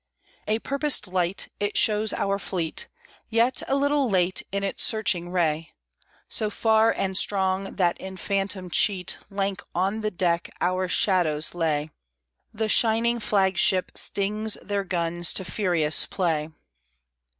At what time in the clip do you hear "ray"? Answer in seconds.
5.29-5.75